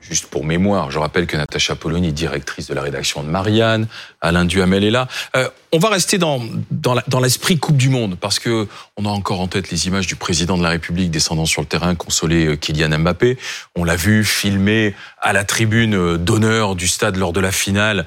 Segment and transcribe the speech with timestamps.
[0.00, 3.86] Juste pour mémoire, je rappelle que Natacha Polony directrice de la rédaction de Marianne,
[4.20, 5.06] Alain Duhamel est là.
[5.36, 6.42] Euh, on va rester dans,
[6.72, 8.66] dans l'esprit Coupe du Monde, parce que
[8.96, 11.68] on a encore en tête les images du président de la République descendant sur le
[11.68, 13.38] terrain, consoler euh, Kylian Mbappé.
[13.76, 18.04] On l'a vu filmer à la tribune euh, d'honneur du stade lors de la finale,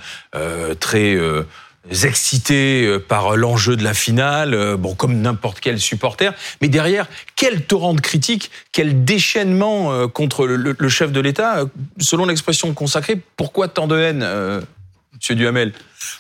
[0.82, 1.18] très...
[2.04, 7.08] excités euh, par l'enjeu de la finale, euh, bon comme n'importe quel supporter, mais derrière
[7.36, 11.66] quel torrent de critiques, quel déchaînement euh, contre le, chef de l'État,
[12.00, 13.22] selon l'expression consacrée.
[13.36, 14.20] Pourquoi tant de haine,
[15.14, 15.74] Monsieur Duhamel?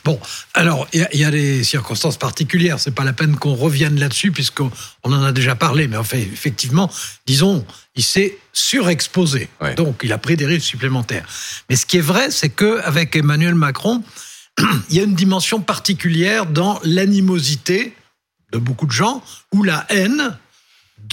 [0.05, 0.19] Bon,
[0.53, 2.79] alors il y, a des circonstances particulières.
[2.79, 4.71] C'est pas la peine qu'on revienne là-dessus puisqu'on
[5.03, 5.87] en a déjà parlé.
[5.87, 6.89] Mais en fait, effectivement,
[7.25, 11.25] disons, il s'est surexposé, donc il a pris des risques supplémentaires.
[11.69, 14.03] Mais ce qui est vrai, c'est que avec Emmanuel Macron,
[14.89, 17.95] il y a une dimension particulière dans l'animosité
[18.51, 20.37] de beaucoup de gens ou la haine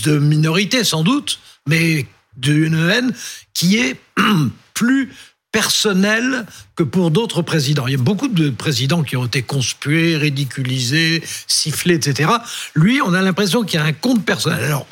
[0.04, 2.06] de minorités sans doute, mais
[2.37, 3.12] d'une haine
[3.54, 4.00] qui est
[4.74, 5.12] plus
[5.52, 7.87] personnelle que pour d'autres présidents.
[7.87, 12.30] Il y a beaucoup de présidents qui ont été conspués, ridiculisés, sifflés, etc.
[12.74, 14.65] Lui, on a l'impression qu'il y a un compte personnel.
[14.65, 14.87] Alors,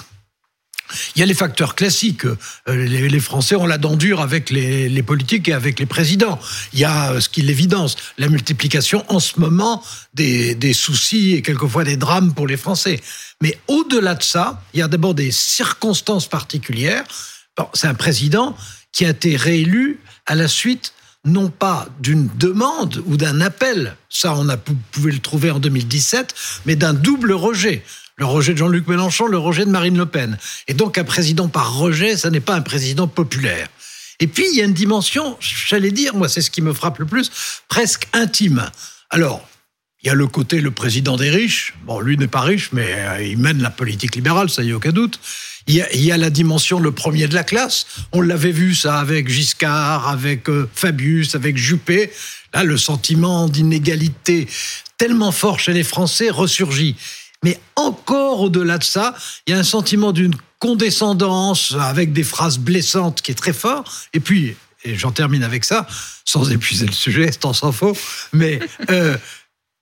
[1.14, 2.24] il y a les facteurs classiques.
[2.24, 2.36] Euh,
[2.68, 6.38] les, Français ont la dent dure avec les, politiques et avec les présidents.
[6.72, 9.82] Il y a euh, ce qui l'évidence, la multiplication en ce moment
[10.14, 13.00] des soucis et quelquefois des drames pour les Français.
[13.40, 17.04] Mais au-delà de ça, il y a d'abord des circonstances particulières.
[17.74, 18.56] C'est un président
[18.92, 20.92] qui a été réélu à la suite
[21.24, 26.34] non pas d'une demande ou d'un appel, ça on a pouvait le trouver en 2017,
[26.66, 27.84] mais d'un double rejet
[28.18, 30.38] le rejet de Jean-Luc Mélenchon, le rejet de Marine Le Pen.
[30.66, 33.68] Et donc un président par rejet, ça n'est pas un président populaire.
[34.20, 36.98] Et puis il y a une dimension, j'allais dire, moi c'est ce qui me frappe
[36.98, 37.30] le plus,
[37.68, 38.68] presque intime.
[39.10, 39.48] Alors,
[40.02, 41.74] il y a le côté le président des riches.
[41.84, 44.76] Bon, lui n'est pas riche, mais euh, il mène la politique libérale, ça y a
[44.76, 45.20] aucun doute.
[45.68, 47.86] Il y, a, la dimension le premier de la classe.
[48.12, 52.10] On l'avait vu ça avec Giscard, avec euh, Fabius, avec Juppé.
[52.54, 54.48] Là, le sentiment d'inégalité
[54.96, 56.96] tellement fort chez les Français ressurgit.
[57.44, 59.14] Mais encore au-delà de ça,
[59.46, 63.84] il y a un sentiment d'une condescendance avec des phrases blessantes qui est très fort.
[64.14, 65.86] Et puis, et j'en termine avec ça,
[66.24, 67.96] sans épuiser le sujet, tant s'en faut,
[68.32, 69.16] mais euh,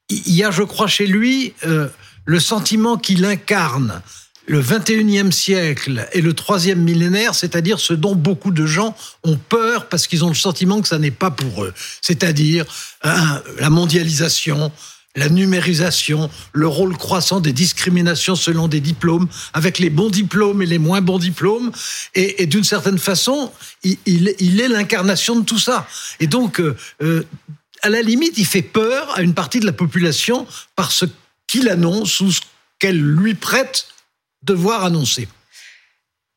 [0.08, 1.88] il y a, je crois, chez lui euh,
[2.24, 4.02] le sentiment qu'il incarne
[4.46, 9.88] le 21e siècle et le troisième millénaire, c'est-à-dire ce dont beaucoup de gens ont peur
[9.88, 11.74] parce qu'ils ont le sentiment que ça n'est pas pour eux.
[12.00, 12.64] C'est-à-dire
[13.02, 14.70] la mondialisation,
[15.16, 20.66] la numérisation, le rôle croissant des discriminations selon des diplômes, avec les bons diplômes et
[20.66, 21.72] les moins bons diplômes.
[22.14, 23.50] Et, d'une certaine façon,
[23.82, 25.88] il, est l'incarnation de tout ça.
[26.20, 27.24] Et donc, euh, euh,
[27.82, 30.46] à la limite, il fait peur à une partie de la population
[30.76, 31.06] par ce
[31.46, 32.40] qu'il annonce ou ce
[32.78, 33.86] qu'elle lui prête
[34.46, 35.28] devoir annoncer.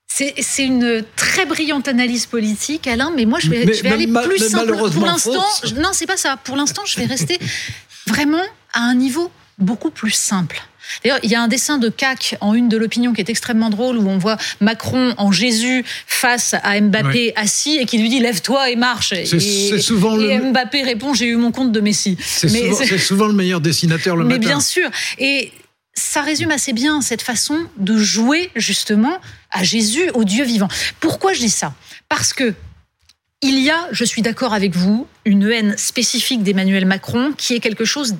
[0.07, 4.49] C'est une très brillante analyse politique, Alain, mais moi je vais, je vais aller plus
[4.49, 4.75] simple.
[4.75, 5.45] Pour l'instant,
[5.77, 6.35] non, c'est pas ça.
[6.43, 7.39] Pour l'instant, je vais rester
[8.07, 8.43] vraiment
[8.73, 10.61] à un niveau beaucoup plus simple.
[11.03, 13.69] D'ailleurs, il y a un dessin de CAC en une de l'opinion qui est extrêmement
[13.69, 18.19] drôle où on voit Macron en Jésus face à Mbappé assis et qui lui dit
[18.19, 19.13] lève-toi et marche.
[19.25, 22.17] C'est souvent et Mbappé répond j'ai eu mon compte de Messi.
[22.19, 24.47] C'est souvent, souvent, le meilleur dessinateur le Mais matin.
[24.47, 24.89] bien sûr.
[25.19, 25.51] Et
[25.99, 29.19] ça résume assez bien cette façon de jouer justement
[29.51, 30.67] à Jésus, au Dieu vivant.
[30.99, 31.73] Pourquoi je dis ça?
[32.07, 32.55] Parce que
[33.41, 37.59] il y a, je suis d'accord avec vous, une haine spécifique d'Emmanuel Macron qui est
[37.59, 38.15] quelque chose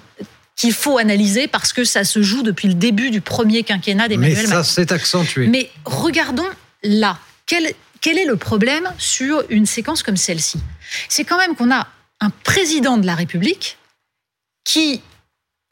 [0.55, 4.35] qu'il faut analyser parce que ça se joue depuis le début du premier quinquennat d'Emmanuel
[4.35, 4.49] Macron.
[4.49, 5.47] Mais ça s'est accentué.
[5.47, 6.47] Mais regardons
[6.83, 7.17] là.
[7.45, 10.59] Quel, quel est le problème sur une séquence comme celle-ci?
[11.09, 11.87] C'est quand même qu'on a
[12.21, 13.77] un président de la République
[14.63, 15.01] qui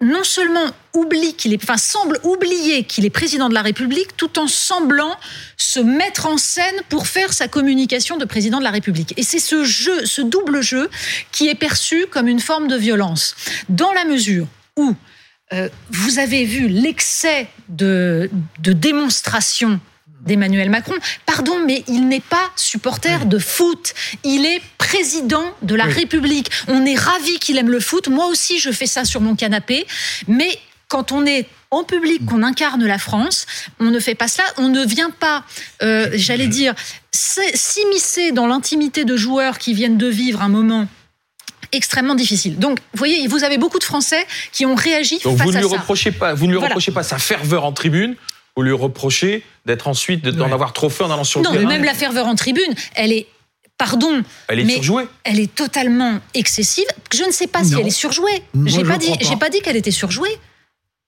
[0.01, 4.37] non seulement oublie qu'il est, enfin semble oublier qu'il est président de la République, tout
[4.37, 5.15] en semblant
[5.57, 9.13] se mettre en scène pour faire sa communication de président de la République.
[9.17, 10.89] Et c'est ce jeu, ce double jeu,
[11.31, 13.35] qui est perçu comme une forme de violence,
[13.69, 14.95] dans la mesure où
[15.53, 18.29] euh, vous avez vu l'excès de,
[18.59, 19.79] de démonstration
[20.21, 20.95] d'Emmanuel Macron.
[21.25, 23.93] Pardon, mais il n'est pas supporter de foot.
[24.23, 26.49] Il est président de la République.
[26.69, 28.07] On est ravi qu'il aime le foot.
[28.07, 29.85] Moi aussi, je fais ça sur mon canapé.
[30.27, 30.57] Mais
[30.87, 33.45] quand on est en public, qu'on incarne la France,
[33.81, 34.45] on ne fait pas cela.
[34.57, 35.43] On ne vient pas,
[35.81, 36.73] euh, j'allais dire,
[37.11, 40.87] s'immiscer dans l'intimité de joueurs qui viennent de vivre un moment
[41.73, 42.57] extrêmement difficile.
[42.57, 45.57] Donc, vous voyez, vous avez beaucoup de Français qui ont réagi Donc face vous ne
[45.57, 45.77] à lui ça.
[45.77, 48.15] reprochez pas, vous ne lui reprochez pas sa ferveur en tribune.
[48.55, 51.69] Vous lui reprochez d'être ensuite d'en avoir trop fait en allant sur non, le terrain.
[51.69, 53.27] même la ferveur en tribune, elle est
[53.77, 55.07] pardon, Elle est mais surjouée.
[55.23, 56.85] elle est totalement excessive.
[57.13, 57.79] Je ne sais pas si Non.
[57.79, 58.43] elle est surjouée.
[58.53, 59.25] Moi, J'ai je pas dit, crois pas.
[59.29, 60.37] j'ai pas dit qu'elle était surjouée.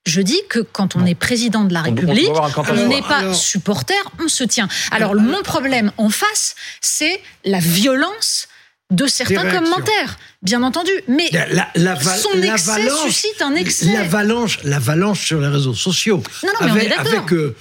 [0.06, 3.94] Je dis que quand on est président de la République, on n'est pas supporter,
[4.24, 4.68] on se tient.
[4.92, 8.48] Alors, mon problème en face, c'est la violence
[8.92, 10.89] de certains commentaires, bien entendu.
[11.07, 11.30] Mais
[11.75, 13.92] la, son excès suscite un excès.
[13.94, 16.24] L'avalanche, l'avalanche sur les réseaux sociaux.
[16.44, 17.56] Non, non, mais avec, avec euh,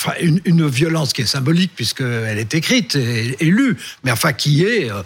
[0.00, 4.90] enfin, une, violence qui est symbolique puisqu'elle est écrite et, lue, mais enfin qui est
[4.90, 5.02] euh,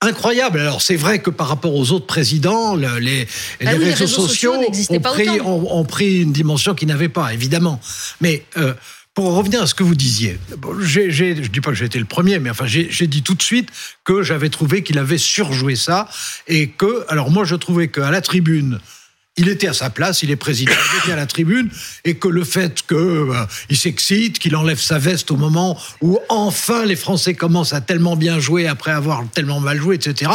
[0.00, 0.60] incroyable.
[0.60, 3.26] Alors c'est vrai que par rapport aux autres présidents, les, les,
[3.60, 7.80] bah réseaux, sociaux, ont, pris, ont, pris, une dimension qu'ils n'avaient pas, évidemment.
[8.20, 8.74] Mais euh,
[9.14, 10.38] pour revenir à ce que vous disiez,
[10.80, 13.42] je ne dis pas que j'ai été le premier, mais enfin j'ai dit tout de
[13.42, 13.68] suite
[14.04, 16.08] que j'avais trouvé qu'il avait surjoué ça
[16.48, 18.80] et que, alors moi je trouvais qu'à la tribune,
[19.38, 21.70] il était à sa place, il est président, il était à la tribune,
[22.04, 26.84] et que le fait qu'il euh, s'excite, qu'il enlève sa veste au moment où enfin
[26.84, 30.30] les Français commencent à tellement bien jouer après avoir tellement mal joué, etc.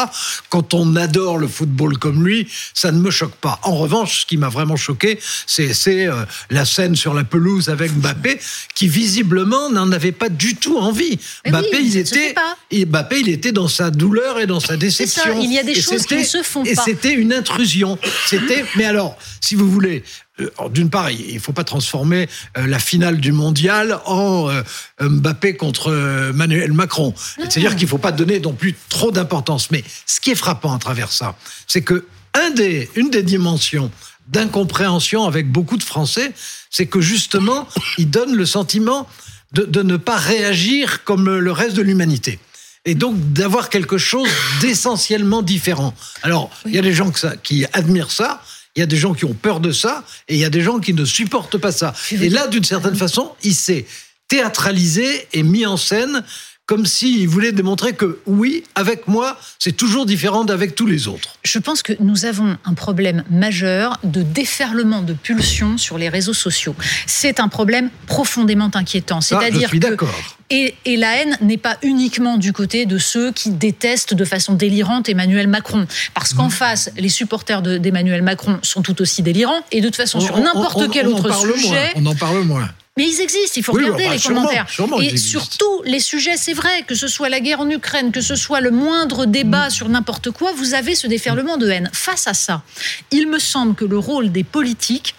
[0.50, 3.60] Quand on adore le football comme lui, ça ne me choque pas.
[3.62, 7.92] En revanche, ce qui m'a vraiment choqué, c'est euh, la scène sur la pelouse avec
[7.94, 8.40] Mbappé,
[8.74, 11.20] qui visiblement n'en avait pas du tout envie.
[11.46, 12.34] Mbappé, il était,
[12.72, 15.40] Mbappé, il était dans sa douleur et dans sa déception.
[15.40, 16.72] il y a des choses qui ne se font pas.
[16.72, 18.00] Et c'était une intrusion.
[18.26, 20.04] C'était, mais alors, si vous voulez,
[20.40, 24.62] euh, d'une part, il ne faut pas transformer euh, la finale du mondial en euh,
[25.00, 25.92] Mbappé contre
[26.34, 27.14] Manuel Macron.
[27.38, 29.72] C'est-à-dire qu'il ne faut pas donner non plus trop d'importance.
[29.72, 31.36] Mais ce qui est frappant à travers ça,
[31.68, 33.92] c'est que un des, une des dimensions
[34.28, 36.34] d'incompréhension avec beaucoup de Français,
[36.70, 37.68] c'est que justement,
[37.98, 39.08] il donne le sentiment
[39.54, 42.40] de, de ne pas réagir comme le reste de l'humanité
[42.88, 44.30] et donc d'avoir quelque chose
[44.62, 45.94] d'essentiellement différent.
[46.24, 47.12] Alors, il y a des gens
[47.44, 48.42] qui admirent ça,
[48.78, 50.62] il y a des gens qui ont peur de ça et il y a des
[50.62, 51.96] gens qui ne supportent pas ça.
[52.12, 53.88] Et là, d'une certaine façon, il s'est
[54.28, 56.24] théâtralisé et mis en scène
[56.68, 61.38] comme s'il voulait démontrer que oui, avec moi, c'est toujours différent d'avec tous les autres.
[61.44, 66.34] Je pense que nous avons un problème majeur de déferlement de pulsions sur les réseaux
[66.34, 66.76] sociaux.
[67.08, 69.22] C'est un problème profondément inquiétant.
[69.22, 70.06] C'est-à-dire que
[70.50, 74.54] et, et, la haine n'est pas uniquement du côté de ceux qui détestent de façon
[74.54, 75.86] délirante Emmanuel Macron.
[76.14, 76.52] Parce qu'en mmh.
[76.52, 79.62] face, les supporters d'Emmanuel Macron sont tout aussi délirants.
[79.72, 81.92] Et de toute façon, sur n'importe quel autre sujet.
[81.96, 82.70] on en parle moins.
[82.98, 84.66] Mais ils existent, il faut regarder bah, les commentaires.
[85.02, 88.36] et surtout, les sujets, c'est vrai, que ce soit la guerre en Ukraine, que ce
[88.36, 89.70] soit le moindre débat mm.
[89.70, 91.90] sur n'importe quoi, vous avez ce déferlement de haine.
[91.94, 92.64] Face à ça,
[93.12, 95.14] il me semble que le rôle des politiques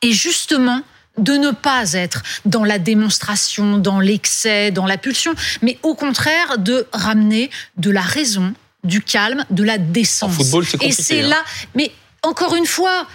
[0.00, 0.80] est justement
[1.18, 6.56] de ne pas être dans la démonstration, dans l'excès, dans la pulsion, mais au contraire
[6.56, 8.54] de ramener de la raison,
[8.84, 10.32] du calme, de la décence.
[10.32, 11.44] En football, c'est Et c'est là,
[11.74, 11.92] mais
[12.22, 13.06] encore une fois,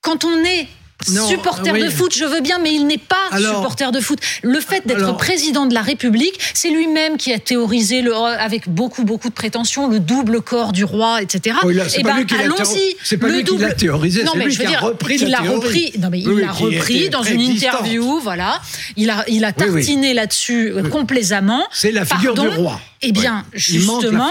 [0.00, 0.66] quand on est
[1.06, 4.18] supporter de foot, je veux bien, mais il n'est pas supporter de foot.
[4.42, 9.04] Le fait d'être président de la République, c'est lui-même qui a théorisé le, avec beaucoup
[9.04, 11.56] beaucoup de prétentions le double corps du roi, etc.
[11.64, 12.96] Oh, c'est pas, eh allons-y.
[13.02, 15.92] C'est pas lui qui l'a théorisé, c'est lui qui a repris la repris.
[15.98, 18.60] Non mais il l'a repris dans une interview, voilà.
[18.96, 21.64] Il a il a tartiné là-dessus euh, complaisamment.
[21.72, 22.80] C'est la figure du roi.
[23.02, 24.30] Eh bien, justement,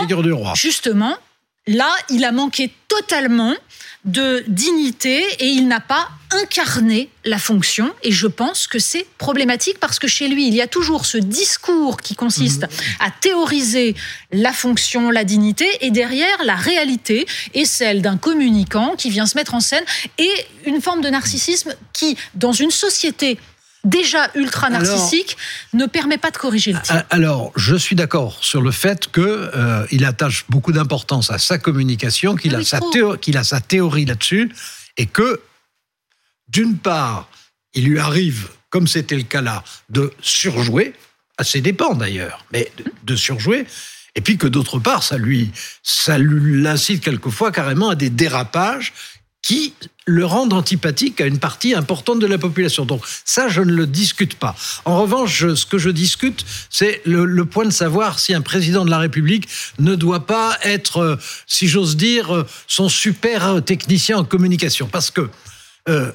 [0.55, 1.15] justement,
[1.67, 3.53] là, il a manqué totalement
[4.05, 7.93] de dignité et il n'a pas incarné la fonction.
[8.03, 11.17] Et je pense que c'est problématique parce que chez lui, il y a toujours ce
[11.17, 12.65] discours qui consiste
[12.99, 13.95] à théoriser
[14.31, 19.37] la fonction, la dignité, et derrière, la réalité est celle d'un communicant qui vient se
[19.37, 19.83] mettre en scène
[20.17, 20.31] et
[20.65, 23.37] une forme de narcissisme qui, dans une société
[23.83, 25.37] déjà ultra narcissique
[25.73, 27.03] ne permet pas de corriger le tir.
[27.09, 32.35] Alors, je suis d'accord sur le fait qu'il euh, attache beaucoup d'importance à sa communication,
[32.35, 32.79] qu'il a, sa
[33.21, 34.51] qu'il a sa théorie là-dessus,
[34.97, 35.41] et que,
[36.47, 37.29] d'une part,
[37.73, 40.93] il lui arrive, comme c'était le cas là, de surjouer,
[41.37, 42.71] à ses dépens d'ailleurs, mais
[43.03, 43.65] de, surjouer,
[44.15, 48.93] et puis que d'autre part, ça lui, ça l'incite quelquefois carrément à des dérapages
[49.41, 49.73] qui
[50.05, 52.85] le rendent antipathique à une partie importante de la population.
[52.85, 54.55] Donc ça, je ne le discute pas.
[54.85, 58.89] En revanche, ce que je discute, c'est le, point de savoir si un président de
[58.89, 59.47] la République
[59.79, 64.87] ne doit pas être, euh, si j'ose dire, euh, son super technicien en communication.
[64.87, 65.29] Parce que
[65.89, 66.11] euh,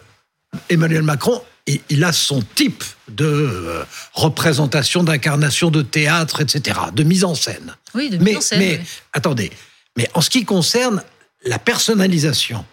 [0.68, 1.42] Emmanuel Macron,
[1.88, 7.75] il, a son type de représentation, d'incarnation de théâtre, etc., de mise en scène.
[7.92, 8.59] Oui, de mise en scène.
[8.61, 8.80] Mais
[9.12, 9.50] attendez,
[9.97, 11.02] mais en ce qui concerne
[11.45, 12.64] la personnalisation,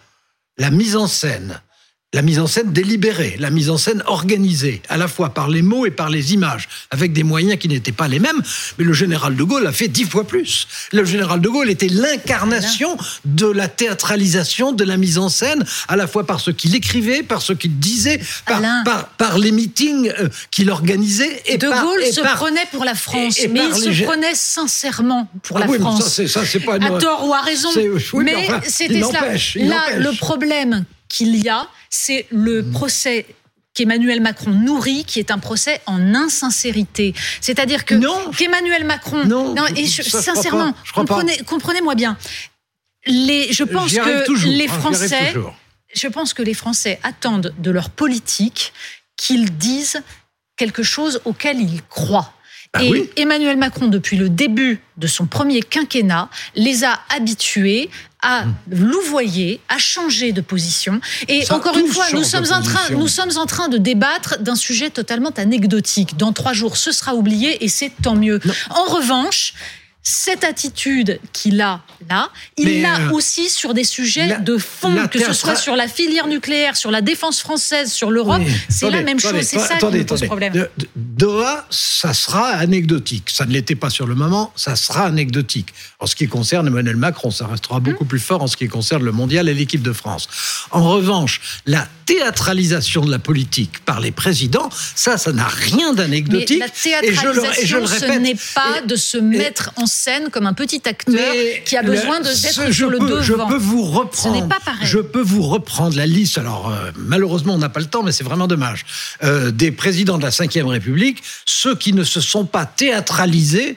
[0.56, 1.60] la mise en scène,
[2.14, 5.62] la mise en scène délibérée, la mise en scène organisée, à la fois par les
[5.62, 8.40] mots et par les images, avec des moyens qui n'étaient pas les mêmes.
[8.78, 10.68] Mais le général de Gaulle a fait dix fois plus.
[10.92, 15.96] Le général de Gaulle était l'incarnation de la théâtralisation, de la mise en scène, à
[15.96, 20.70] la fois par ce qu'il écrivait, par ce qu'il disait, par, les meetings euh, qu'il
[20.70, 21.42] organisait.
[21.46, 25.66] Et de Gaulle se prenait pour la France, mais il se prenait sincèrement pour ah
[25.66, 26.22] la France.
[26.28, 27.70] ça, ça, pas à tort ou à raison.
[28.14, 29.66] mais c'était cela.
[29.66, 32.70] Là, le problème qu'il y a, c'est le mmh.
[32.72, 33.26] procès
[33.74, 37.12] qu'Emmanuel Macron nourrit, qui est un procès en insincérité.
[37.40, 37.94] C'est-à-dire que
[38.36, 40.74] qu'Emmanuel Macron, non, et sincèrement,
[41.46, 42.16] comprenez-moi bien.
[43.06, 45.34] Les, je pense que les Français,
[45.92, 48.72] je pense que les Français attendent de leur politique
[49.16, 50.02] qu'ils disent
[50.56, 52.32] quelque chose auquel ils croient.
[52.74, 57.88] Bah et Emmanuel Macron, depuis le début de son premier quinquennat, les a habitués
[58.20, 58.54] à hmm.
[58.70, 61.00] louvoyer, à changer de position.
[61.28, 64.56] Et encore une fois, nous sommes, en train, nous sommes en train de débattre d'un
[64.56, 66.16] sujet totalement anecdotique.
[66.16, 68.40] Dans trois jours, ce sera oublié et c'est tant mieux.
[68.70, 69.54] En revanche,
[70.06, 71.80] cette attitude qu'il a
[72.10, 75.88] là, il l'a euh, aussi sur des sujets de fond, que ce soit sur la
[75.88, 79.32] filière nucléaire, sur la défense française, sur l'Europe, c'est la même chose.
[79.40, 80.68] C'est ça qui nous pose problème.
[80.94, 83.30] Doha, ça sera anecdotique.
[83.30, 85.68] Ça ne l'était pas sur le moment, ça sera anecdotique.
[86.00, 88.08] En ce qui concerne Emmanuel Macron, ça restera beaucoup hum.
[88.08, 90.28] plus fort en ce qui concerne le mondial et l'équipe de France.
[90.70, 96.58] En revanche, la théâtralisation de la politique par les présidents, ça, ça n'a rien d'anecdotique.
[96.58, 100.46] La théâtralisation, et je le, répète, ce n'est pas de se mettre en scène comme
[100.46, 101.32] un petit acteur
[101.64, 103.22] qui a besoin d'être sur le devant.
[103.22, 104.36] Je peux vous reprendre.
[104.36, 104.86] Ce n'est pas pareil.
[104.86, 106.38] Je peux vous reprendre la liste.
[106.38, 108.84] Alors euh, malheureusement, on n'a pas le temps, mais c'est vraiment dommage.
[109.22, 113.76] Euh, des présidents de la Ve République, ceux qui ne se sont pas théâtralisés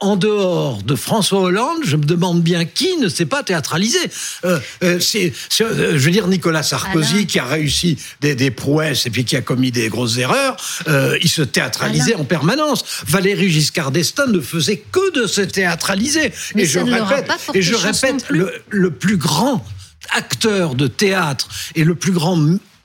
[0.00, 3.98] en dehors de François Hollande, je me demande bien qui ne s'est pas théâtralisé.
[4.44, 9.10] Euh, euh, c'est, euh, je veux dire, Nicolas Sarkozy, qui a réussi des, prouesses et
[9.10, 12.84] puis qui a commis des grosses erreurs, il se théâtralisait en permanence.
[13.06, 16.32] Valéry Giscard d'Estaing ne faisait que de se théâtraliser.
[16.54, 19.64] et je répète, et je répète, le, le plus grand
[20.10, 22.36] acteur de théâtre et le plus grand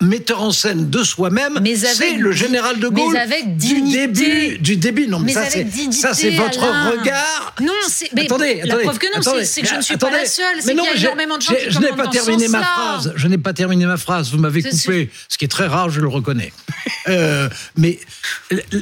[0.02, 5.08] metteur en scène de soi-même, c'est le général de Gaulle avec du début, du début.
[5.08, 7.56] Non, mais, ça c'est ça c'est votre regard.
[7.62, 10.46] Non, c'est attendez, la preuve que non, c'est que je ne suis pas la seule.
[10.60, 13.14] C'est qu'il y a énormément de gens qui Je n'ai pas terminé ma phrase.
[13.16, 14.32] Je n'ai pas terminé ma phrase.
[14.32, 16.52] Vous m'avez coupé, ce qui est très rare, je le reconnais.
[17.08, 18.00] Euh, mais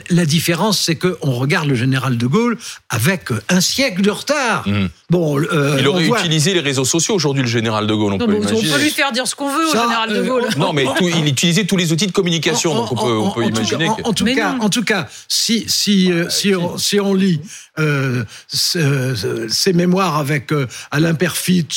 [0.10, 2.58] la différence, c'est qu'on regarde le général de Gaulle
[2.90, 4.68] avec un siècle de retard.
[4.68, 4.88] Mmh.
[5.10, 8.14] Bon, euh, il aurait utilisé les réseaux sociaux aujourd'hui, le général de Gaulle.
[8.14, 10.50] On, peut, on peut lui faire dire ce qu'on veut au général de euh, Gaulle.
[10.58, 13.90] non, mais il utilisait tous les outils de communication, donc on peut, imaginer.
[14.04, 17.42] En, tout cas, en, tout cas, si si euh, si, on, si on lit
[17.80, 20.52] euh, ces mémoires avec
[20.92, 21.68] Alain Perfit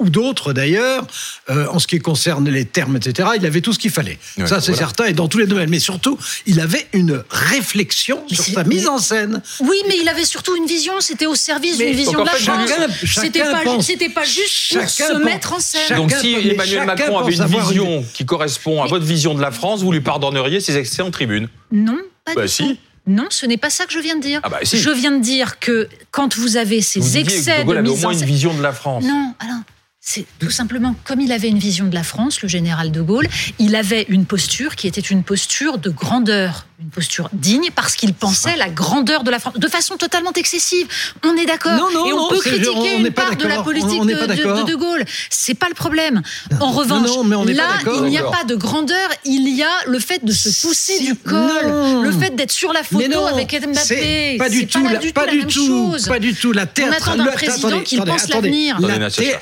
[0.00, 1.06] ou d'autres d'ailleurs,
[1.50, 3.28] euh, en ce qui concerne les termes, etc.
[3.36, 4.18] Il avait tout ce qu'il fallait.
[4.46, 5.70] ça, c'est certain, et dans tous les domaines.
[5.70, 9.42] Mais surtout, il avait une réflexion sur sa mise en scène.
[9.60, 10.94] Oui, mais il avait surtout une vision.
[11.00, 12.70] C'était au service d'une vision de la France.
[13.04, 15.96] C'était pas, pas, juste pour se mettre en scène.
[15.96, 19.82] Donc, si Emmanuel Macron avait une vision qui correspond à votre vision de la France,
[19.82, 21.48] vous lui pardonneriez ses excès en tribune?
[21.70, 22.78] Non, pas bah, du si.
[23.06, 24.40] Non, ce n'est pas ça que je viens de dire.
[24.42, 24.78] Ah bah, si.
[24.78, 28.26] Je viens de dire que quand vous avez ces excès de, mise en scène, une
[28.26, 29.04] vision de la France.
[29.04, 29.60] Non, alors
[30.10, 33.28] c'est tout simplement comme il avait une vision de la France, le général de Gaulle,
[33.60, 38.12] il avait une posture qui était une posture de grandeur, une posture digne parce qu'il
[38.12, 40.86] pensait la grandeur de la France de façon totalement excessive.
[41.24, 41.90] On est d'accord.
[42.06, 45.04] Et on peut critiquer une part de la politique de, de, de, Gaulle.
[45.28, 46.22] C'est pas le problème.
[46.60, 47.08] En revanche,
[47.48, 49.10] là, il n'y a pas de grandeur.
[49.24, 52.82] Il y a le fait de se pousser du col, le fait d'être sur la
[52.82, 54.38] photo avec Mbappé.
[54.38, 54.82] Pas du tout,
[55.14, 56.52] pas du tout, pas du tout.
[56.52, 57.10] La théâtre.
[57.10, 58.78] On attend d'un président qui pense l'avenir.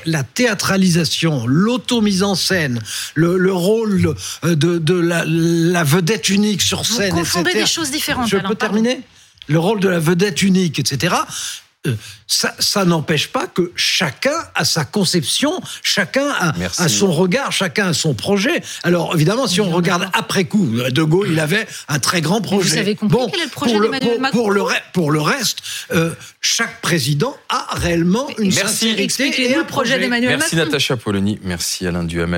[0.05, 0.23] La
[0.59, 2.81] théâtralisation, l'auto-mise en scène,
[3.15, 7.43] le, rôle de, la, vedette unique sur scène, Vous etc.
[7.53, 8.27] des choses différentes.
[8.27, 9.01] Je peux terminer?
[9.47, 11.15] Le rôle de la vedette unique, etc.
[11.87, 11.95] Euh,
[12.27, 18.13] ça, n'empêche pas que chacun a sa conception, chacun a, son regard, chacun a son
[18.13, 18.61] projet.
[18.83, 22.69] Alors évidemment, si on regarde après coup, De Gaulle, il avait un très grand projet.
[22.69, 25.59] vous avez compris quel est le projet d'Emmanuel Macron pour le, pour le reste,
[25.91, 28.89] euh, chaque président a réellement une Merci.
[28.89, 30.39] sincérité et un projet, d'Emmanuel Macron.
[30.39, 32.37] Merci Natacha Polony, merci Alain Duhamel.